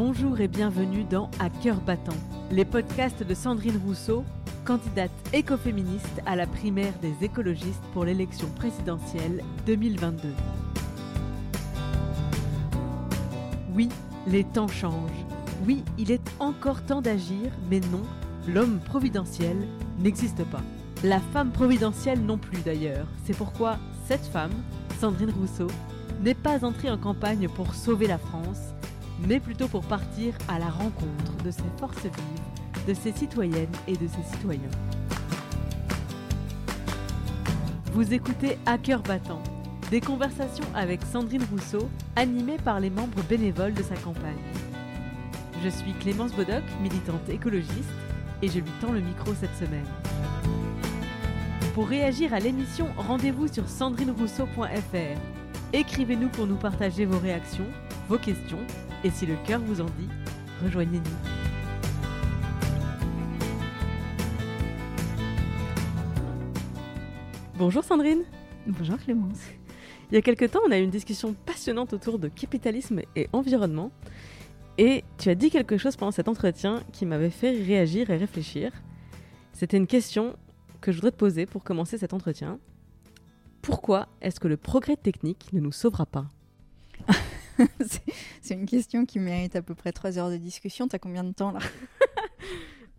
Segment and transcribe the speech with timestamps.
[0.00, 2.14] Bonjour et bienvenue dans À cœur battant,
[2.52, 4.24] les podcasts de Sandrine Rousseau,
[4.64, 10.28] candidate écoféministe à la primaire des écologistes pour l'élection présidentielle 2022.
[13.74, 13.88] Oui,
[14.28, 15.26] les temps changent.
[15.66, 18.04] Oui, il est encore temps d'agir, mais non,
[18.46, 19.56] l'homme providentiel
[19.98, 20.62] n'existe pas.
[21.02, 23.08] La femme providentielle non plus d'ailleurs.
[23.24, 24.54] C'est pourquoi cette femme,
[25.00, 25.66] Sandrine Rousseau,
[26.22, 28.74] n'est pas entrée en campagne pour sauver la France,
[29.26, 33.96] mais plutôt pour partir à la rencontre de ses forces vives, de ses citoyennes et
[33.96, 34.70] de ses citoyens.
[37.92, 39.42] Vous écoutez À cœur battant,
[39.90, 44.36] des conversations avec Sandrine Rousseau, animées par les membres bénévoles de sa campagne.
[45.64, 47.88] Je suis Clémence Bodoc, militante écologiste,
[48.42, 49.86] et je lui tends le micro cette semaine.
[51.74, 55.18] Pour réagir à l'émission, rendez-vous sur sandrinerousseau.fr.
[55.72, 57.66] Écrivez-nous pour nous partager vos réactions,
[58.08, 58.64] vos questions,
[59.04, 60.08] et si le cœur vous en dit,
[60.62, 61.04] rejoignez-nous.
[67.56, 68.24] Bonjour Sandrine.
[68.66, 69.40] Bonjour Clémence.
[70.10, 73.28] Il y a quelque temps, on a eu une discussion passionnante autour de capitalisme et
[73.32, 73.90] environnement.
[74.78, 78.72] Et tu as dit quelque chose pendant cet entretien qui m'avait fait réagir et réfléchir.
[79.52, 80.36] C'était une question
[80.80, 82.58] que je voudrais te poser pour commencer cet entretien.
[83.60, 86.28] Pourquoi est-ce que le progrès technique ne nous sauvera pas?
[88.42, 90.88] C'est une question qui mérite à peu près trois heures de discussion.
[90.88, 91.60] T'as combien de temps là?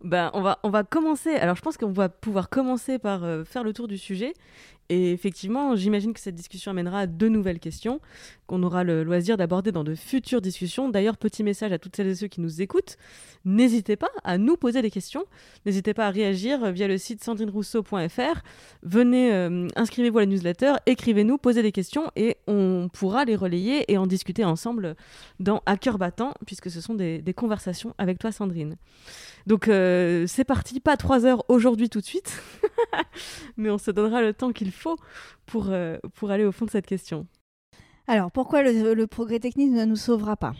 [0.02, 1.30] Ben, on, va, on va commencer.
[1.34, 4.34] Alors, je pense qu'on va pouvoir commencer par euh, faire le tour du sujet
[4.90, 8.00] et effectivement, j'imagine que cette discussion amènera à deux nouvelles questions
[8.48, 10.88] qu'on aura le loisir d'aborder dans de futures discussions.
[10.88, 12.96] D'ailleurs, petit message à toutes celles et ceux qui nous écoutent,
[13.44, 15.24] n'hésitez pas à nous poser des questions,
[15.64, 18.42] n'hésitez pas à réagir via le site sandrinerousseau.fr,
[18.82, 23.92] venez, euh, inscrivez-vous à la newsletter, écrivez-nous, posez des questions et on pourra les relayer
[23.92, 24.96] et en discuter ensemble
[25.38, 28.74] dans À cœur battant, puisque ce sont des, conversations avec toi Sandrine.
[29.46, 32.42] Donc euh, c'est parti, pas trois heures aujourd'hui tout de suite,
[33.56, 34.96] mais on se donnera le temps qu'il faut
[35.54, 37.26] euh, pour aller au fond de cette question.
[38.06, 40.52] Alors pourquoi le, progrès technique ne nous sauvera pas?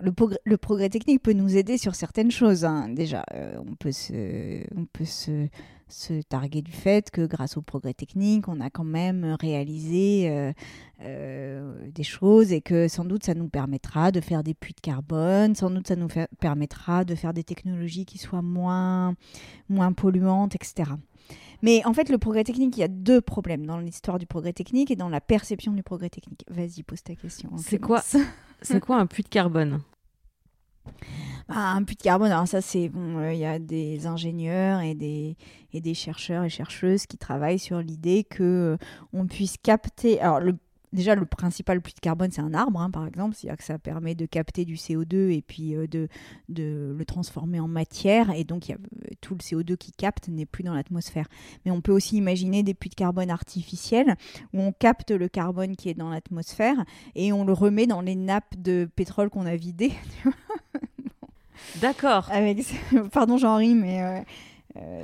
[0.00, 2.64] Le, progrès technique peut nous aider sur certaines choses.
[2.64, 2.88] Hein.
[2.88, 5.48] Déjà, euh, on peut, se,
[6.28, 10.52] targuer du fait que grâce au progrès technique, on a quand même réalisé
[11.00, 14.80] euh, des choses et que sans doute ça nous permettra de faire des puits de
[14.80, 16.08] carbone, sans doute ça nous
[16.40, 19.14] permettra de faire des technologies qui soient moins,
[19.68, 20.92] moins polluantes, etc.
[21.62, 24.52] Mais en fait, le progrès technique, il y a deux problèmes dans l'histoire du progrès
[24.52, 26.44] technique et dans la perception du progrès technique.
[26.50, 27.50] Vas-y, pose ta question.
[27.56, 28.02] C'est quoi,
[28.62, 29.80] c'est quoi un puits de carbone?
[31.48, 34.80] Bah, un puits de carbone, alors ça c'est bon, euh, il y a des ingénieurs
[34.80, 35.36] et des,
[35.72, 38.76] et des chercheurs et chercheuses qui travaillent sur l'idée que euh,
[39.12, 40.20] on puisse capter.
[40.20, 40.56] Alors le
[40.92, 43.34] déjà, le principal puits de carbone, c'est un arbre, hein, par exemple.
[43.34, 46.08] C'est-à-dire que ça permet de capter du CO2 et puis euh, de,
[46.48, 48.30] de le transformer en matière.
[48.30, 51.26] Et donc, y a, euh, tout le CO2 qui capte n'est plus dans l'atmosphère.
[51.64, 54.16] Mais on peut aussi imaginer des puits de carbone artificiels
[54.52, 58.16] où on capte le carbone qui est dans l'atmosphère et on le remet dans les
[58.16, 59.92] nappes de pétrole qu'on a vidées.
[61.80, 62.28] D'accord.
[62.30, 62.58] Avec,
[63.12, 64.20] pardon, j'en ris, mais euh,
[64.76, 65.02] euh,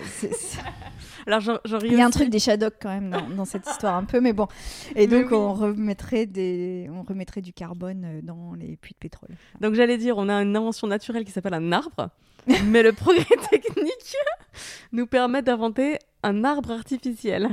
[1.29, 4.19] Alors, Il y a un truc des Shadocks quand même dans, cette histoire un peu,
[4.21, 4.49] mais bon.
[4.97, 6.89] Et donc, on, remettrait des...
[6.91, 9.31] on remettrait du carbone euh, dans les puits de pétrole.
[9.61, 12.09] Donc, j'allais dire, on a une invention naturelle qui s'appelle un arbre,
[12.65, 14.17] mais le progrès technique
[14.93, 17.49] nous permet d'inventer un arbre artificiel.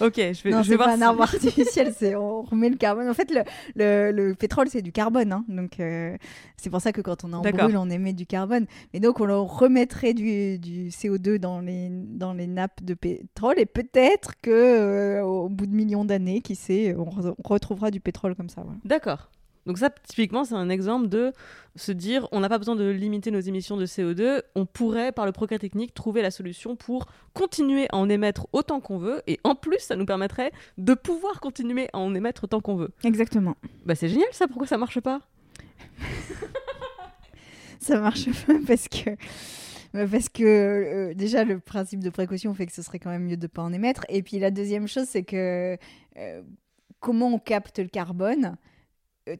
[0.00, 0.88] Ok, je vais, non, je vais voir.
[0.88, 3.08] pas un arbre artificiel, c'est on remet le carbone.
[3.08, 3.42] En fait, le,
[3.76, 5.32] le, le pétrole, c'est du carbone.
[5.32, 6.16] Hein, donc, euh,
[6.56, 8.66] c'est pour ça que quand on en brûle, on émet du carbone.
[8.92, 13.58] Et donc, on remettrait du, du, CO2 dans les, dans les nappes de pétrole.
[13.58, 17.10] Et peut-être que euh, au bout de millions d'années, qui sait, on,
[17.44, 18.64] retrouvera du pétrole comme ça.
[18.84, 19.30] D'accord.
[19.66, 21.32] Donc ça, typiquement, c'est un exemple de
[21.76, 25.26] se dire, on n'a pas besoin de limiter nos émissions de CO2, on pourrait, par
[25.26, 29.38] le progrès technique, trouver la solution pour continuer à en émettre autant qu'on veut, et
[29.44, 32.90] en plus, ça nous permettrait de pouvoir continuer à en émettre autant qu'on veut.
[33.04, 33.56] Exactement.
[33.84, 35.20] Bah c'est génial ça, pourquoi ça marche pas?
[37.80, 39.10] Ça marche pas parce que...
[39.92, 43.24] Bah, parce que euh, déjà le principe de précaution fait que ce serait quand même
[43.24, 44.04] mieux de ne pas en émettre.
[44.08, 45.76] Et puis la deuxième chose, c'est que
[46.16, 46.42] euh,
[47.00, 48.56] comment on capte le carbone?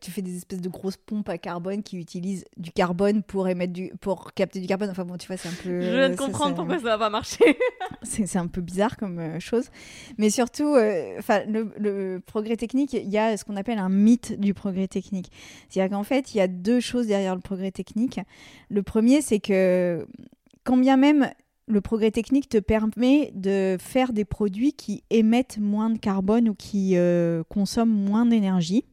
[0.00, 3.72] Tu fais des espèces de grosses pompes à carbone qui utilisent du carbone pour émettre
[3.72, 4.90] du pour capter du carbone.
[4.90, 7.10] Enfin bon tu vois c'est un peu je viens de comprendre pourquoi ça va pas
[7.10, 7.56] marcher.
[8.02, 9.70] C'est un peu bizarre comme euh, chose.
[10.18, 14.38] Mais surtout euh, enfin le, progrès technique il y a ce qu'on appelle un mythe
[14.38, 15.30] du progrès technique.
[15.68, 18.20] C'est à dire qu'en fait il y a deux choses derrière le progrès technique.
[18.68, 20.06] Le premier c'est que
[20.64, 21.30] quand bien même
[21.66, 26.54] le progrès technique te permet de faire des produits qui émettent moins de carbone ou
[26.54, 26.96] qui
[27.48, 28.84] consomment moins d'énergie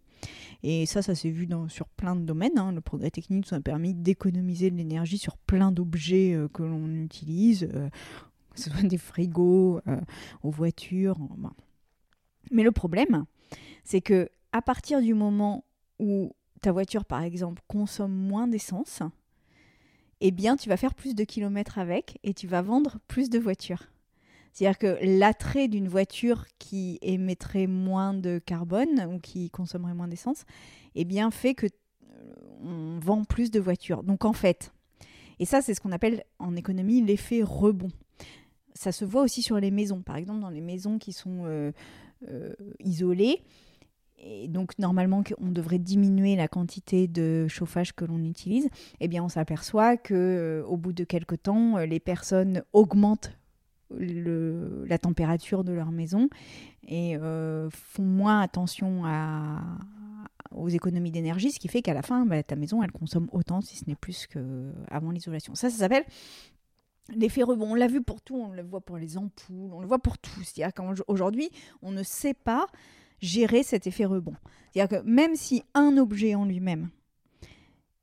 [0.64, 2.58] Et ça, ça s'est vu sur plein de domaines.
[2.58, 2.72] hein.
[2.72, 6.88] Le progrès technique nous a permis d'économiser de l'énergie sur plein d'objets euh, que l'on
[6.90, 7.90] utilise, euh,
[8.54, 10.02] que ce soit des frigos, euh,
[10.44, 11.18] aux voitures.
[12.52, 13.26] Mais le problème,
[13.84, 15.64] c'est que à partir du moment
[16.00, 19.02] où ta voiture, par exemple, consomme moins d'essence,
[20.22, 23.38] eh bien, tu vas faire plus de kilomètres avec et tu vas vendre plus de
[23.38, 23.84] voitures.
[24.58, 30.46] C'est-à-dire que l'attrait d'une voiture qui émettrait moins de carbone ou qui consommerait moins d'essence,
[30.96, 32.34] eh bien, fait que euh,
[32.64, 34.02] on vend plus de voitures.
[34.02, 34.74] Donc, en fait,
[35.38, 37.92] et ça, c'est ce qu'on appelle en économie l'effet rebond.
[38.74, 40.02] Ça se voit aussi sur les maisons.
[40.02, 41.72] Par exemple, dans les maisons qui sont euh,
[42.28, 43.44] euh, isolées,
[44.18, 48.70] et donc normalement on devrait diminuer la quantité de chauffage que l'on utilise,
[49.00, 53.38] eh bien on s'aperçoit que au bout de quelques temps, les personnes augmentent
[53.92, 56.30] la température de leur maison
[56.88, 59.04] et euh, font moins attention
[60.52, 63.62] aux économies d'énergie, ce qui fait qu'à la fin, bah, ta maison, elle consomme autant,
[63.62, 65.56] si ce n'est plus qu'avant l'isolation.
[65.56, 66.06] Ça, ça s'appelle
[67.16, 67.72] l'effet rebond.
[67.72, 70.18] On l'a vu pour tout, on le voit pour les ampoules, on le voit pour
[70.18, 70.44] tout.
[70.44, 71.50] C'est-à-dire qu'aujourd'hui,
[71.82, 72.68] on ne sait pas
[73.22, 74.36] gérer cet effet rebond.
[74.72, 76.90] C'est-à-dire que même si un objet en lui-même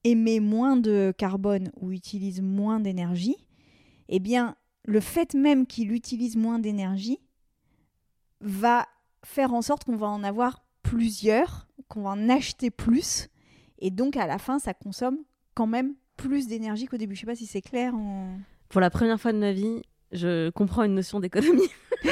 [0.02, 3.36] émet moins de carbone ou utilise moins d'énergie,
[4.08, 7.18] eh bien, le fait même qu'il utilise moins d'énergie
[8.40, 8.86] va
[9.24, 13.28] faire en sorte qu'on va en avoir plusieurs, qu'on va en acheter plus,
[13.78, 15.18] et donc à la fin, ça consomme
[15.54, 17.14] quand même plus d'énergie qu'au début.
[17.14, 17.94] Je sais pas si c'est clair.
[17.94, 18.38] En...
[18.68, 19.82] Pour la première fois de ma vie,
[20.12, 21.68] je comprends une notion d'économie.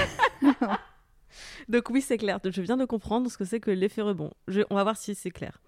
[1.68, 2.38] Donc oui, c'est clair.
[2.44, 4.32] Je viens de comprendre ce que c'est que l'effet rebond.
[4.48, 5.60] Je- on va voir si c'est clair.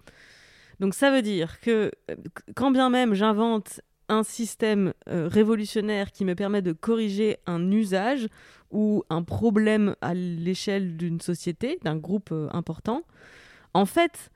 [0.80, 2.16] Donc ça veut dire que euh,
[2.56, 8.28] quand bien même j'invente un système euh, révolutionnaire qui me permet de corriger un usage
[8.70, 13.02] ou un problème à l'échelle d'une société, d'un groupe euh, important,
[13.72, 14.30] en fait,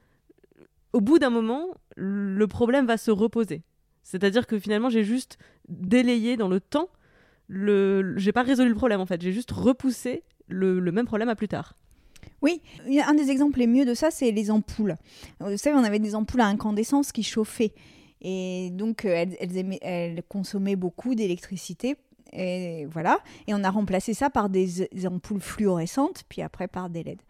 [0.93, 3.63] au bout d'un moment, le problème va se reposer.
[4.03, 5.39] C'est-à-dire que finalement, j'ai juste
[5.69, 6.89] délayé dans le temps
[7.49, 11.29] le, j'ai pas résolu le problème en fait, j'ai juste repoussé le, le même problème
[11.29, 11.77] à plus tard.
[12.43, 14.97] Oui, un des exemples les mieux de ça, c'est les ampoules.
[15.41, 17.73] Vous savez, on avait des ampoules à incandescence qui chauffaient.
[18.23, 19.27] Et donc, euh,
[19.83, 21.97] elles, consommaient beaucoup d'électricité.
[22.33, 23.19] Et voilà.
[23.47, 27.21] Et on a remplacé ça par des, ampoules fluorescentes, puis après par des LED.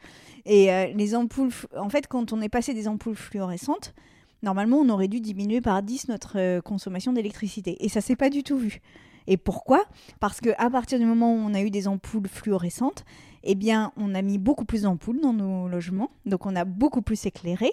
[0.45, 3.95] Et euh, les ampoules, en fait, quand on est passé des ampoules fluorescentes,
[4.43, 7.77] normalement, on aurait dû diminuer par 10 notre euh, consommation d'électricité.
[7.85, 8.81] Et ça s'est pas du tout vu.
[9.29, 9.85] Et pourquoi?
[10.21, 13.05] Parce que à partir du moment où on a eu des ampoules fluorescentes,
[13.45, 17.03] eh bien, on a mis beaucoup plus d'ampoules dans nos logements, donc on a beaucoup
[17.03, 17.71] plus éclairé.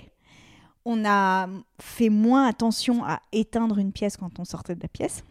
[0.86, 1.48] On a
[1.82, 5.24] fait moins attention à éteindre une pièce quand on sortait de la pièce.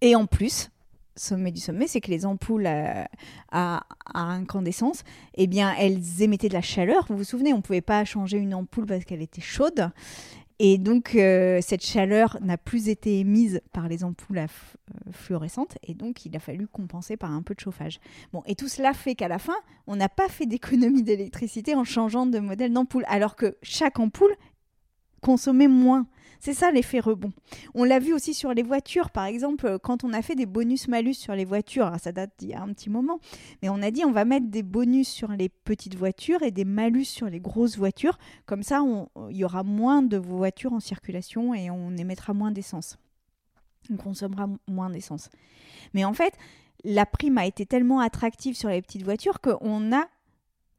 [0.00, 0.70] Et en plus,
[1.16, 3.08] sommet du sommet, c'est que les ampoules à,
[3.52, 3.84] à-
[4.14, 7.04] incandescence, eh bien, elles émettaient de la chaleur.
[7.08, 9.90] Vous vous souvenez, on ne pouvait pas changer une ampoule parce qu'elle était chaude.
[10.60, 14.46] Et donc, euh, cette chaleur n'a plus été émise par les ampoules euh,
[15.10, 15.76] fluorescentes.
[15.82, 17.98] Et donc, il a fallu compenser par un peu de chauffage.
[18.32, 19.56] Bon, et tout cela fait qu'à la fin,
[19.88, 24.34] on n'a pas fait d'économie d'électricité en changeant de modèle d'ampoule, alors que chaque ampoule
[25.24, 26.06] consommait moins.
[26.38, 27.32] C'est ça l'effet rebond.
[27.74, 30.44] On l'a vu aussi sur les voitures, par exemple, euh, quand on a fait des
[30.44, 33.18] bonus-malus sur les voitures, ça date d'il y a un petit moment,
[33.62, 36.66] mais on a dit on va mettre des bonus sur les petites voitures et des
[36.66, 38.82] malus sur les grosses voitures, comme ça
[39.30, 42.98] il y aura moins de voitures en circulation et on émettra moins d'essence.
[43.90, 45.30] On consommera moins d'essence.
[45.94, 46.34] Mais en fait,
[46.84, 50.04] la prime a été tellement attractive sur les petites voitures qu'on a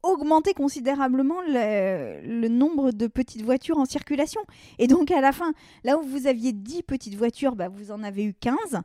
[0.06, 4.40] augmenté considérablement le, le nombre de petites voitures en circulation.
[4.78, 5.52] Et donc à la fin,
[5.84, 8.82] là où vous aviez 10 petites voitures, bah, vous en avez eu 15.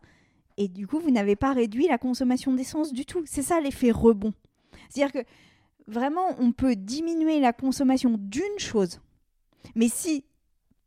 [0.57, 3.23] Et du coup, vous n'avez pas réduit la consommation d'essence du tout.
[3.25, 4.33] C'est ça l'effet rebond.
[4.89, 5.27] C'est-à-dire que
[5.87, 8.99] vraiment, on peut diminuer la consommation d'une chose.
[9.75, 10.25] Mais si,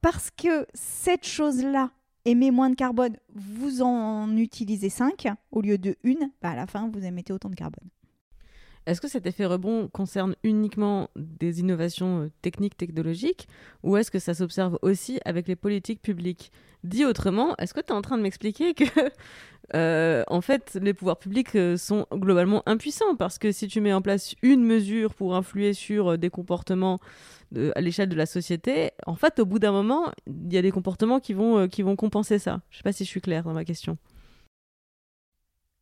[0.01, 1.91] parce que cette chose-là
[2.25, 6.67] émet moins de carbone, vous en utilisez 5 au lieu de une, bah à la
[6.67, 7.89] fin, vous émettez autant de carbone.
[8.87, 13.49] Est-ce que cet effet rebond concerne uniquement des innovations euh, techniques, technologiques,
[13.83, 16.53] ou est-ce que ça s'observe aussi avec les politiques publiques?
[16.83, 18.85] Dit autrement, est-ce que tu es en train de m'expliquer que,
[19.75, 23.17] euh, en fait, les pouvoirs publics euh, sont globalement impuissants?
[23.17, 27.01] Parce que si tu mets en place une mesure pour influer sur des comportements
[27.77, 30.73] à l'échelle de la société, en fait, au bout d'un moment, il y a des
[30.73, 32.61] comportements qui vont, qui vont compenser ça.
[32.69, 33.97] Je sais pas si je suis claire dans ma question.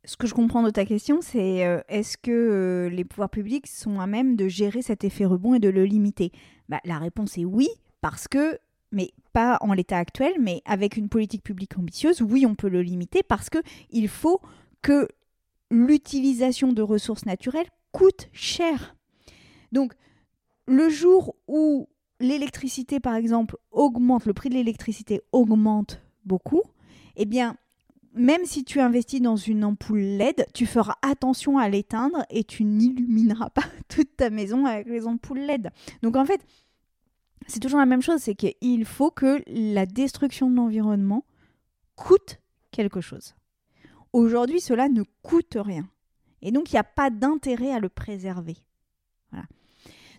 [0.05, 3.69] Ce que je comprends de ta question, c'est euh, est-ce que euh, les pouvoirs publics
[3.69, 6.33] sont à même de gérer cet effet rebond et de le limiter?
[6.69, 7.69] Bah, La réponse est oui,
[8.01, 8.59] parce que,
[8.91, 12.83] mais pas en l'état actuel, mais avec une politique publique ambitieuse, oui, on peut le
[12.83, 13.59] limiter parce que
[13.91, 14.41] il faut
[14.83, 15.07] que
[15.71, 18.97] l'utilisation de ressources naturelles coûte cher.
[19.71, 19.95] Donc,
[20.67, 26.63] le jour où l'électricité, par exemple, augmente, le prix de l'électricité augmente beaucoup,
[27.17, 27.57] eh bien,
[28.15, 32.65] même si tu investis dans une ampoule LED, tu feras attention à l'éteindre et tu
[32.65, 35.71] n'illumineras pas toute ta maison avec les ampoules LED.
[36.03, 36.41] Donc en fait,
[37.47, 41.25] c'est toujours la même chose, c'est qu'il faut que la destruction de l'environnement
[41.97, 42.41] coûte
[42.71, 43.35] quelque chose.
[44.13, 45.89] Aujourd'hui, cela ne coûte rien.
[46.43, 48.57] Et donc, il n'y a pas d'intérêt à le préserver.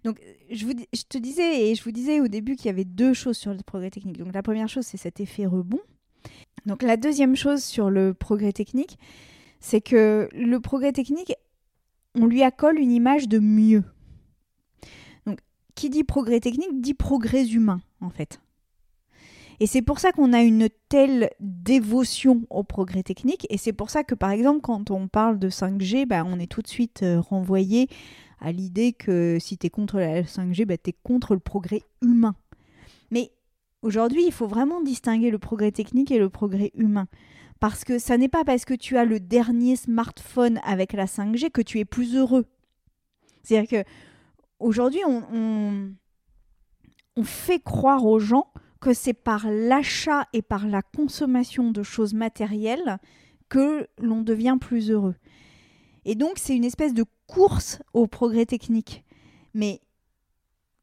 [0.04, 0.20] Donc,
[0.52, 3.38] je, je te disais, et je vous disais au début qu'il y avait deux choses
[3.38, 4.18] sur le progrès technique.
[4.18, 5.80] Donc, la première chose, c'est cet effet rebond.
[6.66, 8.98] Donc, la deuxième chose sur le progrès technique,
[9.60, 11.34] c'est que le progrès technique,
[12.16, 13.84] on lui accole une image de mieux.
[15.26, 15.40] Donc,
[15.76, 18.40] qui dit progrès technique dit progrès humain, en fait.
[19.60, 23.48] Et c'est pour ça qu'on a une telle dévotion au progrès technique.
[23.50, 26.52] Et c'est pour ça que, par exemple, quand on parle de 5G, bah, on est
[26.52, 27.88] tout de suite euh, renvoyé
[28.40, 31.84] à l'idée que si tu es contre la 5G, bah, tu es contre le progrès
[32.02, 32.36] humain.
[33.12, 33.32] Mais
[33.84, 37.08] aujourd'hui, il faut vraiment distinguer le progrès technique et le progrès humain.
[37.60, 41.52] Parce que ça n'est pas parce que tu as le dernier smartphone avec la 5G
[41.52, 42.46] que tu es plus heureux.
[43.44, 43.90] C'est-à-dire que
[44.60, 45.94] aujourd'hui, on,
[47.16, 48.48] on fait croire aux gens
[48.82, 52.98] que c'est par l'achat et par la consommation de choses matérielles
[53.48, 55.16] que l'on devient plus heureux.
[56.06, 59.06] Et donc c'est une espèce de course au progrès technique.
[59.54, 59.80] Mais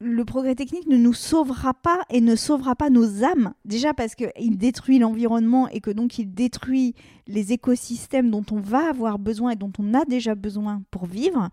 [0.01, 3.53] le progrès technique ne nous sauvera pas et ne sauvera pas nos âmes.
[3.67, 6.95] Déjà parce qu'il détruit l'environnement et que donc il détruit
[7.27, 11.51] les écosystèmes dont on va avoir besoin et dont on a déjà besoin pour vivre.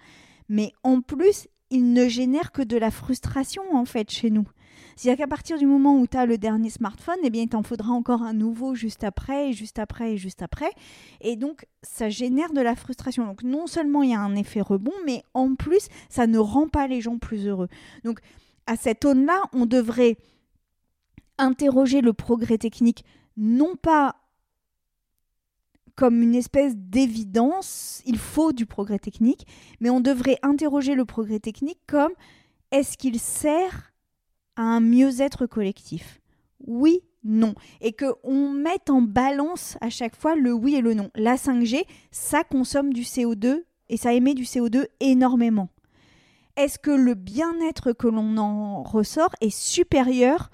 [0.47, 4.47] Mais en plus, il ne génère que de la frustration en fait chez nous.
[4.95, 7.63] C'est-à-dire qu'à partir du moment où tu as le dernier smartphone, eh bien, il t'en
[7.63, 10.71] faudra encore un nouveau juste après, et juste après, et juste après.
[11.21, 13.25] Et donc, ça génère de la frustration.
[13.25, 16.67] Donc, non seulement il y a un effet rebond, mais en plus, ça ne rend
[16.67, 17.69] pas les gens plus heureux.
[18.03, 18.19] Donc,
[18.65, 20.17] à cette aune-là, on devrait
[21.37, 23.05] interroger le progrès technique,
[23.37, 24.15] non pas
[25.97, 29.47] comme une espèce d'évidence, il faut du progrès technique,
[29.79, 32.11] mais on devrait interroger le progrès technique comme
[32.71, 33.93] est-ce qu'il sert
[34.57, 36.19] à un mieux-être collectif
[36.65, 37.55] Oui, non.
[37.79, 41.09] Et qu'on mette en balance à chaque fois le oui et le non.
[41.15, 45.69] La 5G, ça consomme du CO2 et ça émet du CO2 énormément.
[46.57, 50.49] Est-ce que le bien-être que l'on en ressort est supérieur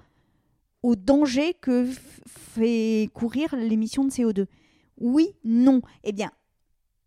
[0.83, 1.88] au danger que
[2.27, 4.45] fait courir l'émission de CO2
[5.00, 5.81] Oui, non.
[6.03, 6.31] Eh bien,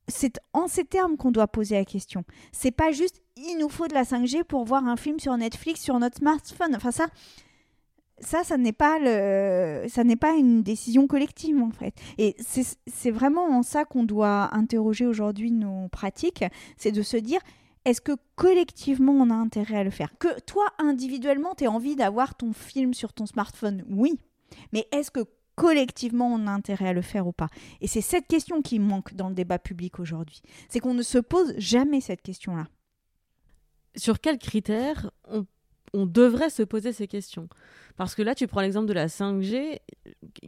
[0.09, 2.25] c'est en ces termes qu'on doit poser la question.
[2.53, 5.83] C'est pas juste il nous faut de la 5G pour voir un film sur Netflix
[5.83, 6.75] sur notre smartphone.
[6.75, 7.07] Enfin ça
[8.19, 11.95] ça ça n'est pas le ça n'est pas une décision collective en fait.
[12.19, 16.45] Et c'est vraiment en ça qu'on doit interroger aujourd'hui nos pratiques,
[16.77, 17.41] c'est de se dire
[17.85, 20.17] est-ce que collectivement on a intérêt à le faire?
[20.19, 23.85] Que toi individuellement tu as envie d'avoir ton film sur ton smartphone?
[23.89, 24.19] Oui.
[24.73, 25.21] Mais est-ce que
[25.57, 27.49] collectivement on a intérêt à le faire ou pas
[27.81, 30.43] Et c'est cette question qui manque dans le débat public aujourd'hui.
[30.69, 32.69] C'est qu'on ne se pose jamais cette question-là.
[33.97, 35.11] Sur quels critères
[35.93, 37.49] on, devrait se poser ces questions?
[37.97, 39.79] Parce que là, tu prends l'exemple de la 5G,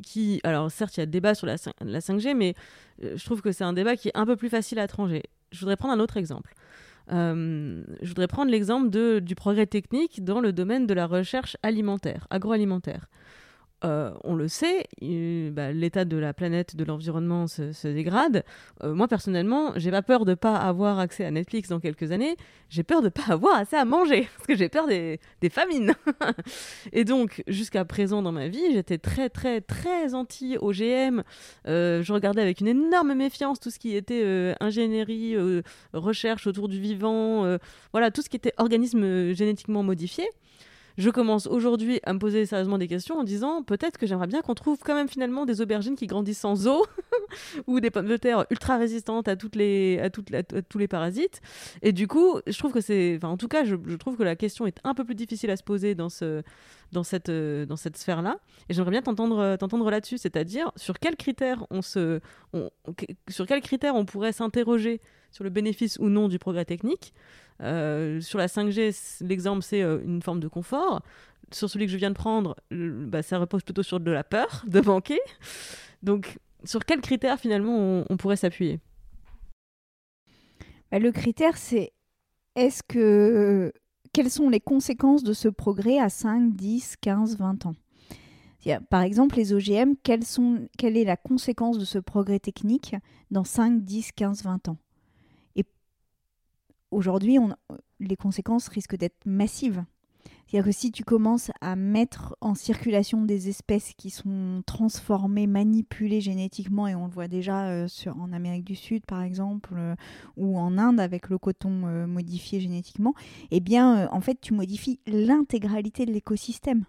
[0.02, 2.54] qui, alors certes, il y a débat sur la, 5G, mais
[3.02, 5.22] euh, je trouve que c'est un débat qui est un peu plus facile à trancher.
[5.50, 6.52] Je voudrais prendre un autre exemple.
[7.10, 8.90] Euh, je voudrais prendre l'exemple
[9.22, 13.08] du progrès technique dans le domaine de la recherche alimentaire, agroalimentaire.
[13.85, 14.88] Euh, on le sait,
[15.52, 18.44] bah, l'état de la planète, de l'environnement se, dégrade.
[18.82, 22.37] Euh, moi personnellement, j'ai pas peur de pas avoir accès à Netflix dans quelques années.
[22.70, 25.20] J'ai peur de pas avoir assez à manger parce que j'ai peur des,
[25.50, 25.94] famines.
[26.92, 31.23] et donc, jusqu'à présent dans ma vie, j'étais très très très anti OGM.
[31.68, 35.37] Euh, je regardais avec une énorme méfiance tout ce qui était ingénierie,
[35.92, 37.58] recherche autour du vivant,
[37.92, 40.28] voilà tout ce qui était organisme génétiquement modifié
[40.98, 44.42] je commence aujourd'hui à me poser sérieusement des questions en disant peut-être que j'aimerais bien
[44.42, 46.84] qu'on trouve quand même finalement des aubergines qui grandissent sans eau
[47.68, 51.40] ou des pommes de terre ultra résistantes à toutes les à tous les parasites.
[51.82, 54.34] Et du coup, je trouve que c'est, enfin en tout cas, je, trouve que la
[54.34, 56.42] question est un peu plus difficile à se poser dans ce
[56.90, 58.38] dans cette dans cette sphère là.
[58.68, 62.20] Et j'aimerais bien t'entendre t'entendre là-dessus, c'est-à-dire sur quels critères on se
[63.28, 65.00] sur quels critères on pourrait s'interroger
[65.30, 67.12] sur le bénéfice ou non du progrès technique.
[67.62, 71.02] Euh, sur la 5G, l'exemple, c'est euh, une forme de confort.
[71.52, 74.64] Sur celui que je viens de prendre, bah, ça repose plutôt sur de la peur
[74.68, 75.20] de manquer.
[76.02, 78.80] Donc, sur quels critères, finalement, on, pourrait s'appuyer?
[80.90, 81.92] Bah, Le critère, c'est
[82.54, 83.73] est-ce que
[84.12, 87.75] quelles sont les conséquences de ce progrès à 5, 10, 15, 20 ans?
[88.90, 92.97] Par exemple, les OGM, sont, quelle est la conséquence de ce progrès technique
[93.30, 94.76] dans 5, 10, 15, 20 ans?
[96.90, 97.38] Aujourd'hui,
[98.00, 99.85] les conséquences risquent d'être massives.
[100.49, 106.23] C'est-à-dire que si tu commences à mettre en circulation des espèces qui sont transformées, manipulées
[106.23, 107.87] génétiquement, et on le voit déjà euh,
[108.18, 109.95] en Amérique du Sud par exemple, euh,
[110.38, 113.12] ou en Inde avec le coton euh, modifié génétiquement,
[113.50, 116.85] eh bien en fait tu modifies l'intégralité de l'écosystème.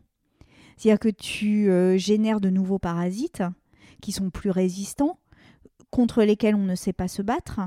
[0.77, 3.43] C'est-à-dire que tu génères de nouveaux parasites
[4.01, 5.19] qui sont plus résistants,
[5.91, 7.59] contre lesquels on ne sait pas se battre,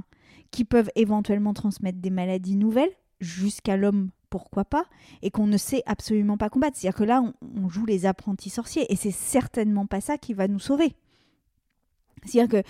[0.52, 4.86] qui peuvent éventuellement transmettre des maladies nouvelles jusqu'à l'homme pourquoi pas,
[5.20, 6.78] et qu'on ne sait absolument pas combattre.
[6.78, 7.22] C'est-à-dire que là,
[7.62, 10.94] on, joue les apprentis sorciers, et c'est certainement pas ça qui va nous sauver.
[12.24, 12.66] C'est-à-dire que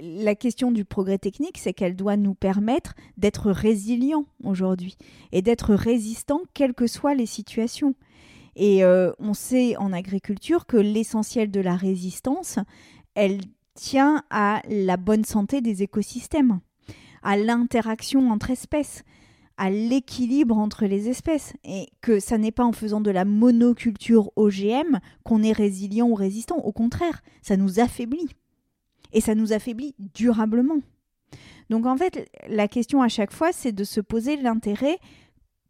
[0.00, 4.96] la question du progrès technique, c'est qu'elle doit nous permettre d'être résilients aujourd'hui,
[5.30, 7.94] et d'être résistants quelles que soient les situations.
[8.56, 12.58] Et euh, on sait en agriculture que l'essentiel de la résistance,
[13.14, 13.42] elle
[13.74, 16.58] tient à la bonne santé des écosystèmes,
[17.22, 19.04] à l'interaction entre espèces
[19.56, 24.30] à l'équilibre entre les espèces et que ça n'est pas en faisant de la monoculture
[24.36, 26.56] OGM qu'on est résilient ou résistant.
[26.56, 28.28] Au contraire, ça nous affaiblit.
[29.12, 30.80] Et ça nous affaiblit durablement.
[31.70, 34.98] Donc en fait, la question à chaque fois, c'est de se poser l'intérêt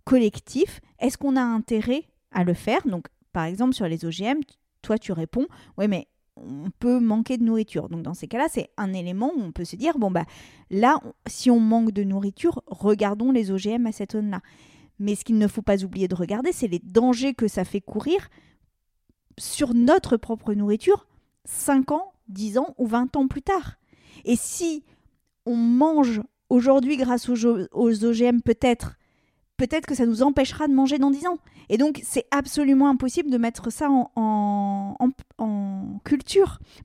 [0.05, 0.81] collectif.
[0.99, 2.87] Est-ce qu'on a intérêt à le faire?
[2.87, 4.41] Donc par exemple sur les OGM,
[4.83, 5.47] toi tu réponds,
[5.79, 7.89] oui mais on peut manquer de nourriture.
[7.89, 10.25] Donc dans ces cas-là, c'est un élément où on peut se dire, bon, bah
[10.71, 14.41] là, si on manque de nourriture, regardons les OGM à cette zone-là.
[14.99, 17.81] Mais ce qu'il ne faut pas oublier de regarder, c'est les dangers que ça fait
[17.81, 18.29] courir
[19.39, 21.07] sur notre propre nourriture
[21.45, 23.77] 5 ans, 10 ans ou 20 ans plus tard.
[24.25, 24.85] Et si
[25.45, 28.97] on mange aujourd'hui grâce aux, OGM peut-être
[29.57, 31.39] peut-être que ça nous empêchera de manger dans 10 ans.
[31.69, 34.95] Et donc, c'est absolument impossible de mettre ça en,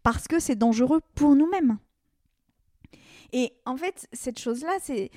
[0.03, 1.77] parce que c'est dangereux pour nous-mêmes.
[3.33, 5.11] Et en fait, cette chose-là, c'est.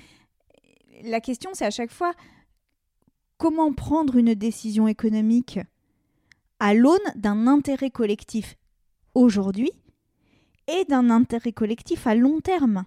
[1.03, 2.13] La question, c'est à chaque fois
[3.37, 5.59] comment prendre une décision économique
[6.59, 8.55] à l'aune d'un intérêt collectif
[9.13, 9.71] aujourd'hui
[10.67, 12.85] et d'un intérêt collectif à long terme?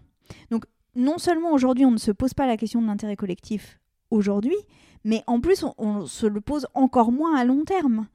[0.51, 0.65] Donc,
[0.95, 3.79] non seulement aujourd'hui, on ne se pose pas la question de l'intérêt collectif
[4.11, 4.57] aujourd'hui,
[5.05, 8.09] mais en plus, on, se le pose encore moins à long terme.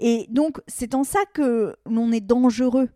[0.00, 2.88] Et donc, c'est en ça que l'on est dangereux.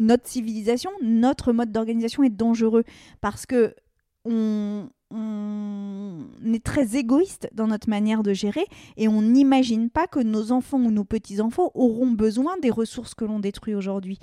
[0.00, 2.84] Notre civilisation, notre mode d'organisation est dangereux
[3.20, 3.74] parce que
[4.24, 4.88] on,
[6.44, 8.64] est très égoïste dans notre manière de gérer
[8.96, 13.24] et on n'imagine pas que nos enfants ou nos petits-enfants auront besoin des ressources que
[13.24, 14.18] l'on détruit aujourd'hui.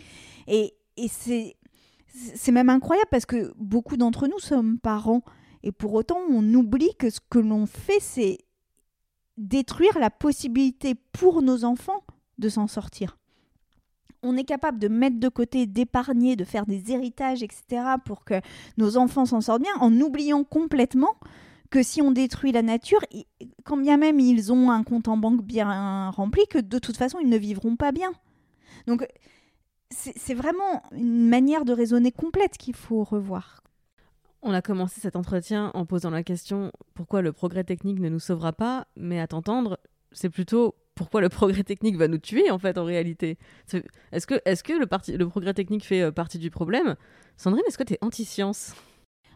[0.48, 1.56] Et, et c'est,
[2.08, 5.24] c'est même incroyable parce que beaucoup d'entre nous sommes parents
[5.64, 8.40] et pour autant, on oublie que ce que l'on fait, c'est
[9.42, 12.04] détruire la possibilité pour nos enfants
[12.38, 13.18] de s'en sortir.
[14.24, 18.40] On est capable de mettre de côté, d'épargner, de faire des héritages, etc., pour que
[18.78, 21.16] nos enfants s'en sortent bien, en oubliant complètement
[21.72, 23.00] que si on détruit la nature,
[23.64, 27.18] quand bien même ils ont un compte en banque bien rempli, que de toute façon
[27.20, 28.12] ils ne vivront pas bien.
[28.86, 29.08] Donc
[29.90, 33.61] c'est vraiment une manière de raisonner complète qu'il faut revoir.
[34.44, 38.20] On a commencé cet entretien en posant la question pourquoi le progrès technique ne nous
[38.20, 39.80] sauvera pas, mais à t'entendre,
[40.12, 43.38] c'est plutôt pourquoi le progrès technique va nous tuer en fait en réalité?
[44.12, 44.34] Est-ce que,
[44.74, 46.96] le, le progrès technique fait euh, partie du problème?
[47.38, 48.74] Sandrine, est-ce que tu es anti-science?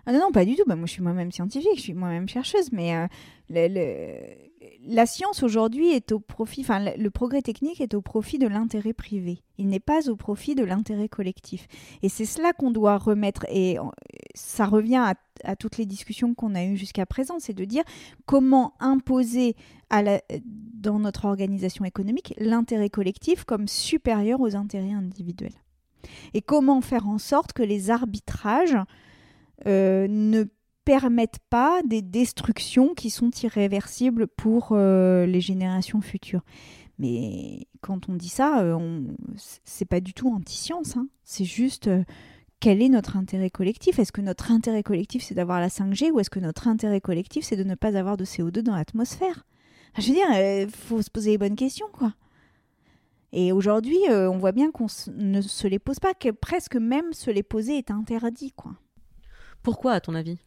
[0.07, 0.63] Ah non, pas du tout.
[0.67, 3.07] Bah, moi, je suis moi-même scientifique, je suis moi-même chercheuse, mais euh,
[4.87, 8.93] la science aujourd'hui est au profit, enfin, le progrès technique est au profit de l'intérêt
[8.93, 9.41] privé.
[9.57, 11.67] Il n'est pas au profit de l'intérêt collectif.
[12.03, 13.45] Et c'est cela qu'on doit remettre.
[13.49, 13.77] Et
[14.33, 17.83] ça revient à, toutes les discussions qu'on a eues jusqu'à présent, c'est de dire
[18.25, 19.55] comment imposer
[19.91, 25.53] dans notre organisation économique l'intérêt collectif comme supérieur aux intérêts individuels.
[26.33, 28.77] Et comment faire en sorte que les arbitrages
[29.67, 30.43] euh, ne
[30.85, 36.43] permettent pas des destructions qui sont irréversibles pour euh, les générations futures.
[36.99, 39.01] Mais quand on dit ça, euh,
[39.63, 40.95] c'est pas du tout anti-science.
[40.95, 41.07] Hein.
[41.23, 41.89] C'est juste
[42.59, 43.99] quel est notre intérêt collectif?
[43.99, 47.43] Est-ce que notre intérêt collectif c'est d'avoir la 5G ou est-ce que notre intérêt collectif
[47.43, 49.45] c'est de ne pas avoir de CO2 dans l'atmosphère?
[49.97, 52.13] Je veux dire, il faut se poser les bonnes questions, quoi.
[53.31, 57.31] Et aujourd'hui, on voit bien qu'on ne se les pose pas, que presque même se
[57.31, 58.73] les poser est interdit, quoi.
[59.63, 60.37] Pourquoi, à ton avis?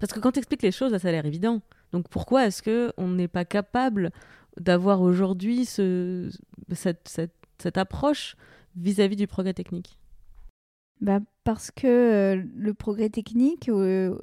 [0.00, 1.60] Parce que quand tu expliques les choses, ça a l'air évident.
[1.92, 4.10] Donc pourquoi est-ce que on n'est pas capable
[4.58, 6.30] d'avoir aujourd'hui ce,
[6.72, 7.08] cette,
[7.58, 8.36] cette, approche
[8.76, 9.98] vis-à-vis du progrès technique?
[11.00, 14.18] Bah Parce que euh, le progrès technique, euh,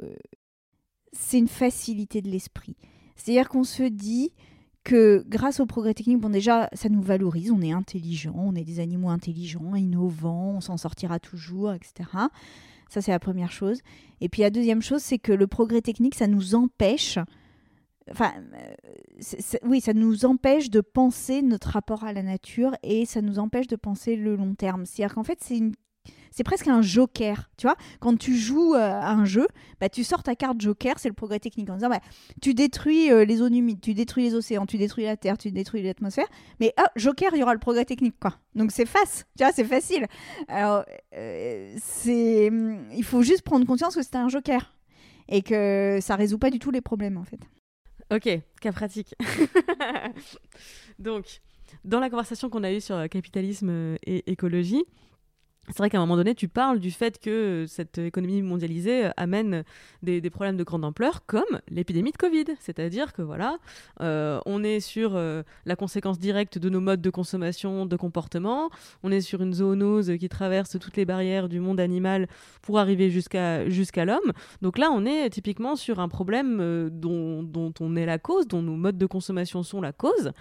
[1.14, 2.76] c'est une facilité de l'esprit.
[3.16, 4.32] C'est-à-dire qu'on se dit
[4.84, 8.64] que grâce au progrès technique, bon déjà, ça nous valorise, on est intelligent, on est
[8.64, 12.10] des animaux intelligents, innovants, on s'en sortira toujours, etc.
[12.90, 13.82] Ça, c'est la première chose.
[14.22, 17.20] Et puis la deuxième chose, c'est que le progrès technique, ça nous empêche
[18.12, 23.22] Enfin, euh, oui, ça nous empêche de penser notre rapport à la nature et ça
[23.22, 24.86] nous empêche de penser le long terme.
[24.86, 25.74] C'est-à-dire qu'en fait, c'est une
[26.36, 27.78] c'est presque un joker, tu vois.
[28.02, 29.48] Quand tu joues euh, à un jeu,
[29.80, 32.02] bah, tu sors ta carte joker, c'est le progrès technique en disant bah,
[32.42, 35.52] tu détruis euh, les zones humides, tu détruis les océans, tu détruis la terre, tu
[35.52, 36.28] détruis l'atmosphère,
[36.60, 38.38] mais oh, joker, il y aura le progrès technique, quoi.
[38.54, 40.08] Donc c'est face, tu vois, c'est facile.
[40.50, 44.76] Alors, c'est, il faut juste prendre conscience que c'est un joker
[45.30, 47.40] et que ça résout pas du tout les problèmes, en fait.
[48.14, 48.30] Ok,
[48.62, 49.16] cas pratique.
[51.00, 51.42] Donc,
[51.84, 54.84] dans la conversation qu'on a eue sur capitalisme euh, et écologie,
[55.70, 59.64] c'est vrai qu'à un moment donné, tu parles du fait que cette économie mondialisée amène
[60.04, 62.46] des, problèmes de grande ampleur, comme l'épidémie de Covid.
[62.60, 63.58] C'est-à-dire que voilà,
[64.02, 68.70] euh, on est sur euh, la conséquence directe de nos modes de consommation, de comportement.
[69.04, 72.28] On est sur une zoonose qui traverse toutes les barrières du monde animal
[72.62, 74.34] pour arriver jusqu'à jusqu'à l'homme.
[74.62, 78.48] Donc là, on est typiquement sur un problème euh, dont, dont, on est la cause,
[78.48, 80.32] dont nos modes de consommation sont la cause.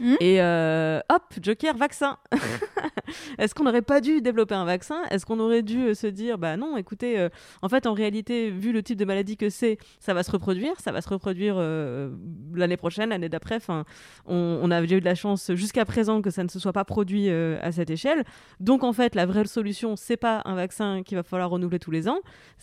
[0.00, 0.14] Mmh.
[0.20, 2.18] Et hop, Joker, vaccin.
[3.38, 4.73] Est-ce qu'on n'aurait pas dû développer un vaccin
[5.10, 7.28] est-ce qu'on aurait dû euh, se dire, bah non, écoutez, euh,
[7.62, 10.78] en fait, en réalité, vu le type de maladie que c'est, ça va se reproduire,
[10.80, 12.14] ça va se reproduire euh,
[12.54, 13.56] l'année prochaine, l'année d'après.
[13.56, 13.84] Enfin,
[14.26, 16.84] on, a déjà eu de la chance jusqu'à présent que ça ne se soit pas
[16.84, 18.24] produit à cette échelle.
[18.60, 21.90] Donc, en fait, la vraie solution, c'est pas un vaccin qu'il va falloir renouveler tous
[21.90, 22.18] les ans.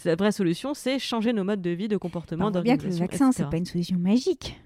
[0.06, 2.96] La vraie solution, c'est changer nos modes de vie, de comportement, bah, bien que le
[2.96, 4.60] vaccin, c'est pas une solution magique.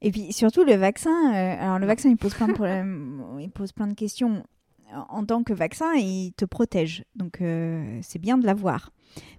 [0.00, 3.72] Et puis surtout le vaccin, alors le vaccin il pose plein de problèmes, il pose
[3.72, 4.44] plein de questions
[5.08, 7.04] en tant que vaccin, il te protège.
[7.14, 8.92] Donc euh, c'est bien de l'avoir.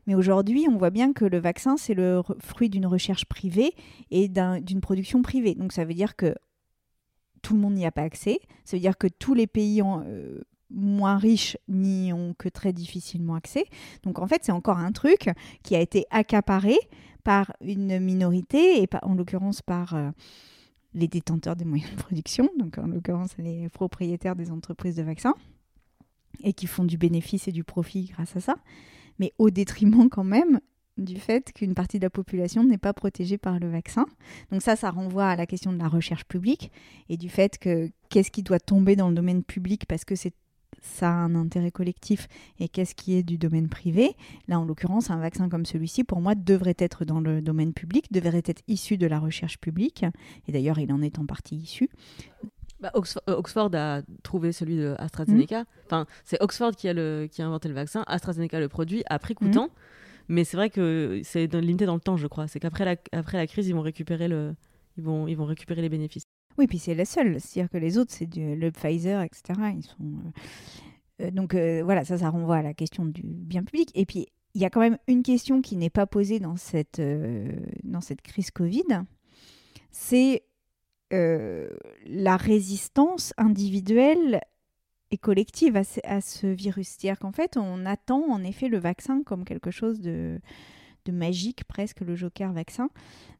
[0.08, 3.74] Mais aujourd'hui, on voit bien que le vaccin, c'est le fruit d'une recherche privée
[4.12, 5.56] et d'une production privée.
[5.56, 6.36] Donc ça veut dire que
[7.42, 8.40] tout le monde n'y a pas accès.
[8.66, 13.36] Ça veut dire que tous les pays euh, moins riches n'y ont que très difficilement
[13.36, 13.66] accès.
[14.04, 15.30] Donc en fait, c'est encore un truc
[15.64, 16.78] qui a été accaparé
[17.24, 19.96] par une minorité, et en l'occurrence par...
[19.96, 20.10] Euh,
[20.94, 25.36] les détenteurs des moyens de production, donc en l'occurrence les propriétaires des entreprises de vaccins,
[26.44, 28.56] et qui font du bénéfice et du profit grâce à ça,
[29.20, 30.60] mais au détriment quand même
[30.98, 34.06] du fait qu'une partie de la population n'est pas protégée par le vaccin.
[34.52, 36.72] Donc ça, ça renvoie à la question de la recherche publique
[37.08, 40.34] et du fait que qu'est-ce qui doit tomber dans le domaine public parce que c'est
[40.82, 42.28] ça a un intérêt collectif
[42.60, 44.16] et qu'est-ce qui est du domaine privé?
[44.48, 48.12] Là, en l'occurrence, un vaccin comme celui-ci, pour moi, devrait être dans le domaine public,
[48.12, 50.06] devrait être issu de la recherche publique.
[50.48, 51.90] Et d'ailleurs, il en est en partie issu.
[52.80, 55.64] Bah, euh, Oxford, a trouvé celui de AstraZeneca.
[55.64, 55.66] Mmh.
[55.86, 58.04] Enfin, c'est Oxford qui a, le, qui a inventé le vaccin.
[58.08, 59.68] AstraZeneca le produit à prix coûtant.
[59.68, 59.72] Mmh.
[60.30, 62.48] Mais c'est vrai que c'est limité dans le temps, je crois.
[62.48, 64.56] C'est qu'après la, après la crise, ils vont récupérer le,
[64.98, 66.24] ils vont, ils vont récupérer les bénéfices.
[66.60, 67.40] Oui, puis c'est la seule.
[67.40, 69.58] C'est-à-dire que les autres, c'est le Pfizer, etc.
[69.78, 69.96] Ils sont.
[70.02, 73.92] Euh, euh, donc euh, voilà, ça, ça renvoie à la question du bien public.
[73.96, 77.02] Et puis, il y a quand même une question qui n'est pas posée dans cette,
[77.86, 78.84] dans cette crise Covid.
[79.92, 80.44] C'est
[81.12, 84.42] la résistance individuelle
[85.12, 86.90] et collective à ce, à ce virus.
[86.90, 90.42] C'est-à-dire qu'en fait, on attend en effet le vaccin comme quelque chose de,
[91.06, 92.90] de magique, presque le joker vaccin.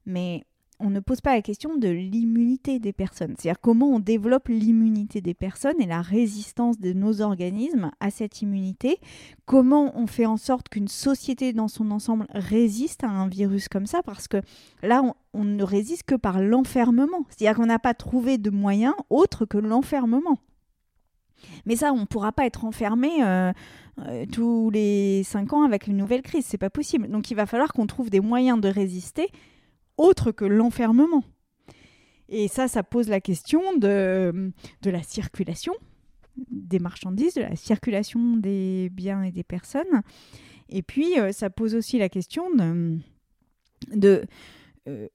[0.06, 0.46] Mais
[0.80, 3.36] on ne pose pas la question de l'immunité des personnes.
[3.38, 8.42] C'est-à-dire comment on développe l'immunité des personnes et la résistance de nos organismes à cette
[8.42, 9.00] immunité.
[9.46, 13.88] Comment on fait en sorte qu'une société dans son ensemble résiste à un virus comme
[13.88, 14.38] ça Parce que
[14.82, 17.26] là, on, ne résiste que par l'enfermement.
[17.30, 20.40] C'est-à-dire qu'on n'a pas trouvé de moyen autre que l'enfermement.
[21.66, 23.52] Mais ça, on ne pourra pas être enfermé euh,
[24.00, 26.46] euh, tous les cinq ans avec une nouvelle crise.
[26.46, 27.10] C'est pas possible.
[27.10, 29.30] Donc il va falloir qu'on trouve des moyens de résister
[30.00, 31.24] autre que l'enfermement.
[32.30, 34.52] Et ça, ça pose la question de,
[34.84, 35.74] la circulation
[36.52, 40.04] des marchandises, de la circulation des biens et des personnes.
[40.70, 42.98] Et puis, euh, ça pose aussi la question de,
[43.94, 44.24] de
[44.88, 45.08] euh,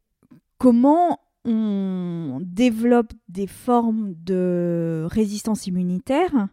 [0.59, 6.49] comment on développe des formes de résistance immunitaire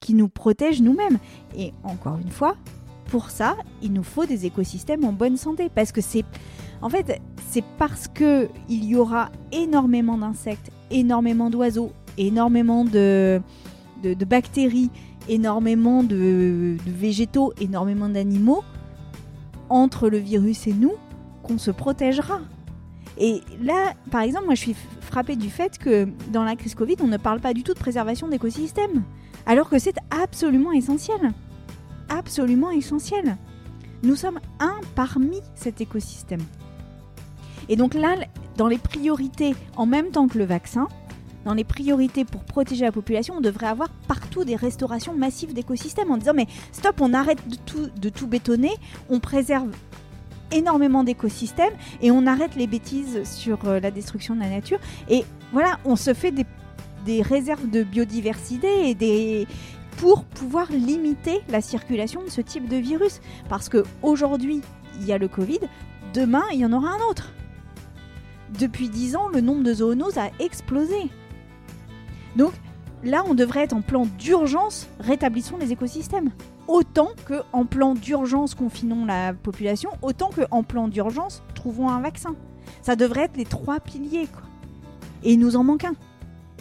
[0.00, 1.18] qui nous protègent nous-mêmes.
[1.56, 2.56] Et encore une fois,
[3.06, 5.68] pour ça, il nous faut des écosystèmes en bonne santé.
[5.68, 6.24] Parce que c'est
[6.82, 13.40] en fait, c'est parce que il y aura énormément d'insectes, énormément d'oiseaux, énormément de,
[14.02, 14.90] de, bactéries,
[15.28, 18.62] énormément de, végétaux, énormément d'animaux
[19.68, 20.94] entre le virus et nous
[21.42, 22.40] qu'on se protégera.
[23.18, 26.96] Et là, par exemple, moi je suis frappée du fait que dans la crise Covid,
[27.02, 29.02] on ne parle pas du tout de préservation d'écosystèmes,
[29.44, 31.32] alors que c'est absolument essentiel.
[32.08, 33.36] Absolument essentiel.
[34.02, 36.40] Nous sommes un parmi cet écosystème.
[37.70, 38.16] Et donc là,
[38.56, 40.88] dans les priorités, en même temps que le vaccin,
[41.44, 46.10] dans les priorités pour protéger la population, on devrait avoir partout des restaurations massives d'écosystèmes
[46.10, 48.72] en disant mais stop, on arrête de tout, bétonner,
[49.08, 49.70] on préserve
[50.50, 54.80] énormément d'écosystèmes et on arrête les bêtises sur euh, la destruction de la nature.
[55.08, 56.46] Et voilà, on se fait des,
[57.06, 59.46] des réserves de biodiversité et des
[59.96, 63.20] pour pouvoir limiter la circulation de ce type de virus.
[63.48, 64.60] Parce que aujourd'hui,
[64.98, 65.60] il y a le Covid,
[66.14, 67.32] demain, il y en aura un autre.
[68.58, 71.08] Depuis 10 ans, le nombre de zoonoses a explosé.
[72.36, 72.52] Donc
[73.04, 76.30] là, on devrait être en plan d'urgence, rétablissons les écosystèmes.
[76.68, 82.00] Autant que en plan d'urgence, confinons la population, autant que en plan d'urgence, trouvons un
[82.00, 82.34] vaccin.
[82.82, 84.28] Ça devrait être les trois piliers.
[85.22, 85.94] Et il nous en manque un.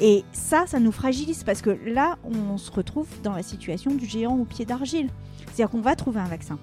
[0.01, 4.05] Et ça, ça nous fragilise parce que là, on se retrouve dans la situation du
[4.05, 5.09] géant au pied d'argile.
[5.45, 6.57] C'est-à-dire qu'on va trouver un vaccin.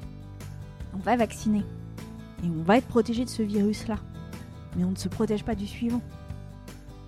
[0.94, 1.62] On va vacciner.
[2.42, 3.96] Et on va être protégé de ce virus-là.
[4.76, 6.02] Mais on ne se protège pas du suivant.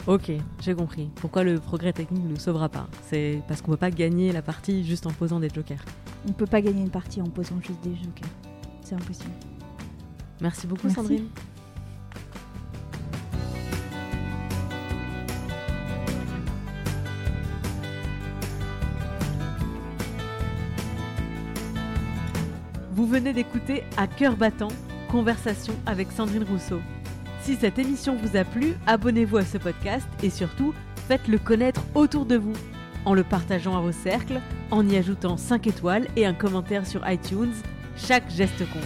[0.06, 1.10] Ok, j'ai compris.
[1.16, 2.88] Pourquoi le progrès technique ne nous sauvera pas?
[3.08, 5.84] C'est parce qu'on ne peut pas gagner la partie juste en posant des jokers.
[6.24, 8.30] On ne peut pas gagner une partie en posant juste des jokers.
[8.82, 9.30] C'est impossible.
[10.40, 11.00] Merci beaucoup Merci.
[11.00, 11.28] Sandrine.
[22.92, 24.68] Vous venez d'écouter À cœur battant,
[25.10, 26.80] conversation avec Sandrine Rousseau.
[27.40, 30.74] Si cette émission vous a plu, abonnez-vous à ce podcast et surtout,
[31.08, 32.54] faites-le connaître autour de vous
[33.04, 37.08] en le partageant à vos cercles, en y ajoutant 5 étoiles et un commentaire sur
[37.08, 37.54] iTunes.
[37.96, 38.82] Chaque geste compte.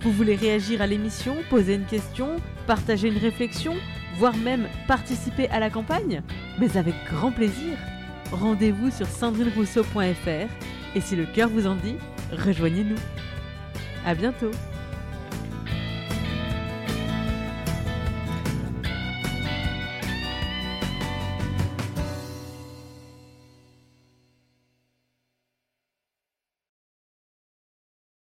[0.00, 3.74] Vous voulez réagir à l'émission, poser une question, partager une réflexion,
[4.18, 6.22] voire même participer à la campagne?
[6.58, 7.78] Mais avec grand plaisir
[8.32, 10.48] Rendez-vous sur sandrinerousseau.fr
[10.96, 11.96] et si le cœur vous en dit,
[12.32, 12.96] rejoignez-nous.
[14.04, 14.50] À bientôt